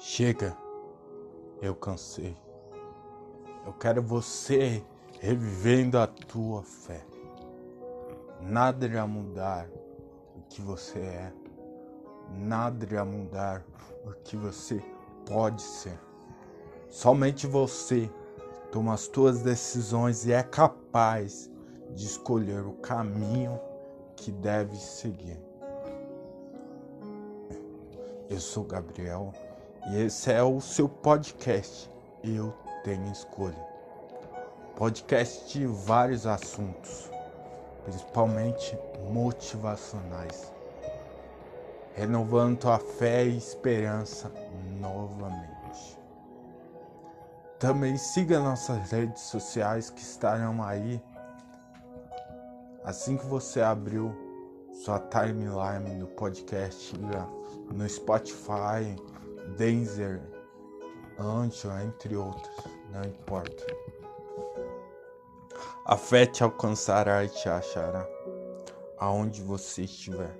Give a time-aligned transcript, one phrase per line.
[0.00, 0.56] Chega,
[1.60, 2.36] eu cansei.
[3.66, 4.80] Eu quero você
[5.18, 7.04] revivendo a tua fé.
[8.40, 9.68] Nada irá mudar
[10.36, 11.32] o que você é.
[12.30, 13.64] Nada irá mudar
[14.04, 14.80] o que você
[15.26, 15.98] pode ser.
[16.88, 18.08] Somente você
[18.70, 21.50] toma as tuas decisões e é capaz
[21.90, 23.58] de escolher o caminho
[24.14, 25.42] que deve seguir.
[28.30, 29.32] Eu sou Gabriel
[29.86, 31.90] e esse é o seu podcast.
[32.22, 32.52] Eu
[32.84, 33.66] tenho escolha.
[34.76, 37.10] Podcast de vários assuntos,
[37.84, 38.78] principalmente
[39.10, 40.52] motivacionais,
[41.94, 44.30] renovando tua fé e esperança
[44.80, 45.98] novamente.
[47.58, 51.02] Também siga nossas redes sociais que estarão aí
[52.84, 54.14] assim que você abriu
[54.72, 56.96] sua timeline do podcast
[57.70, 58.96] no Spotify,
[59.56, 60.20] Denzer,
[61.18, 63.66] Anchor, entre outros, não importa.
[65.84, 68.06] A fé te alcançará e te achará
[68.98, 70.36] aonde você estiver.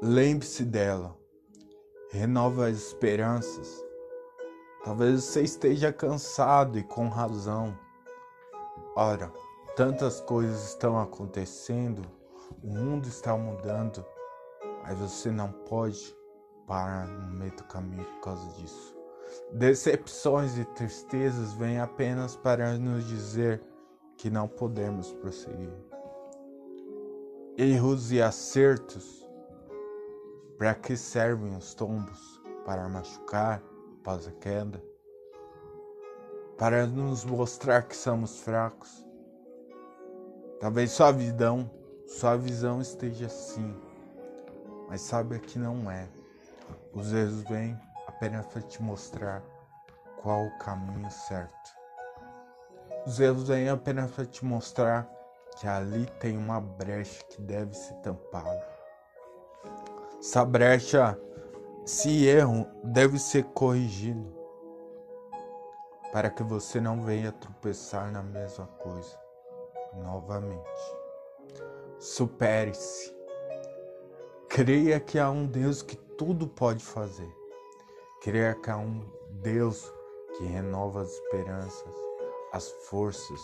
[0.00, 1.16] Lembre-se dela,
[2.10, 3.84] renova as esperanças.
[4.84, 7.78] Talvez você esteja cansado e com razão.
[8.96, 9.32] Ora,
[9.76, 12.02] tantas coisas estão acontecendo,
[12.62, 14.04] o mundo está mudando,
[14.82, 16.16] mas você não pode
[16.72, 18.96] parar no meio do caminho por causa disso.
[19.52, 23.62] Decepções e tristezas vêm apenas para nos dizer
[24.16, 25.70] que não podemos prosseguir.
[27.58, 29.28] Erros e acertos,
[30.56, 32.40] para que servem os tombos?
[32.64, 33.62] Para machucar
[34.00, 34.82] após a queda?
[36.56, 39.06] Para nos mostrar que somos fracos?
[40.58, 41.70] Talvez sua visão,
[42.06, 43.76] sua visão esteja assim,
[44.88, 46.21] mas saiba que não é.
[46.94, 49.42] Os erros vêm apenas para te mostrar
[50.20, 51.70] qual o caminho certo.
[53.06, 55.08] Os erros vêm apenas para te mostrar
[55.58, 58.68] que ali tem uma brecha que deve ser tampada.
[60.18, 61.18] Essa brecha,
[61.84, 64.32] esse erro, deve ser corrigido
[66.12, 69.18] para que você não venha tropeçar na mesma coisa
[69.94, 70.62] novamente.
[71.98, 73.16] Supere-se.
[74.48, 77.36] Creia que há um Deus que tudo pode fazer.
[78.20, 79.04] Creia que há um
[79.42, 79.92] Deus
[80.36, 81.94] que renova as esperanças,
[82.52, 83.40] as forças.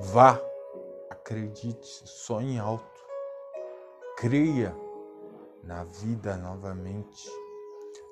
[0.00, 0.40] Vá,
[1.08, 3.06] acredite, sonhe alto.
[4.16, 4.76] Creia
[5.62, 7.30] na vida novamente,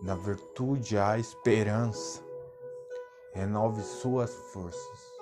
[0.00, 2.24] na virtude há esperança.
[3.34, 5.12] Renove suas forças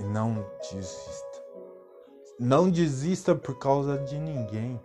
[0.00, 1.44] e não desista.
[2.36, 4.80] Não desista por causa de ninguém.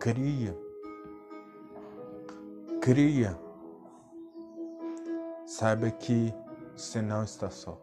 [0.00, 0.63] Cria.
[2.84, 3.34] Cria.
[5.46, 6.34] Saiba que
[6.76, 7.80] você não está só.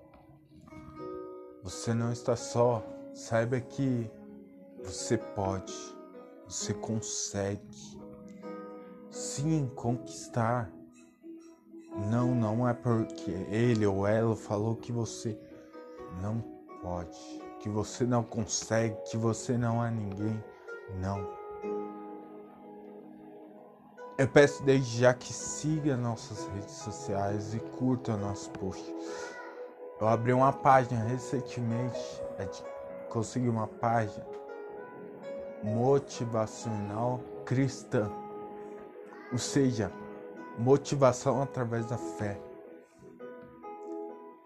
[1.63, 2.85] Você não está só.
[3.11, 4.07] Saiba que
[4.83, 5.73] você pode.
[6.47, 7.99] Você consegue.
[9.09, 10.71] Sim, conquistar.
[12.11, 15.35] Não, não é porque ele ou ela falou que você
[16.21, 16.41] não
[16.79, 17.17] pode,
[17.59, 20.43] que você não consegue, que você não é ninguém.
[21.01, 21.40] Não.
[24.17, 28.93] Eu peço desde já que siga nossas redes sociais e curta nosso post.
[29.99, 32.47] Eu abri uma página recentemente, é
[33.09, 34.25] consegui uma página
[35.63, 38.11] motivacional cristã.
[39.31, 39.91] Ou seja,
[40.57, 42.39] motivação através da fé.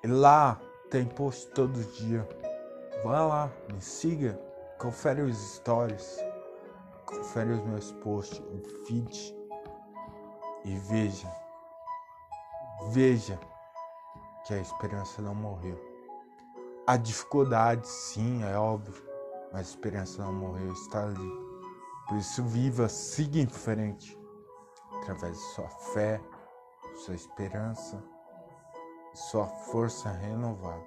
[0.04, 0.60] E lá
[0.90, 2.28] tem post todo dia.
[3.04, 4.40] Vá lá, me siga,
[4.78, 6.20] confere os stories,
[7.06, 9.45] confere os meus posts, o feed
[10.66, 11.34] e veja,
[12.90, 13.40] veja
[14.46, 15.80] que a esperança não morreu.
[16.86, 19.02] A dificuldade, sim, é óbvio,
[19.54, 21.32] mas a esperança não morreu, está ali.
[22.10, 24.20] Por isso, viva, siga em frente,
[25.02, 26.22] através de sua fé,
[26.96, 28.04] sua esperança
[29.16, 30.84] sua força renovada.